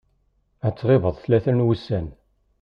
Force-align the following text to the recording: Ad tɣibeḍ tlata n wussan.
Ad 0.67 0.75
tɣibeḍ 0.75 1.15
tlata 1.17 1.51
n 1.53 1.65
wussan. 1.65 2.07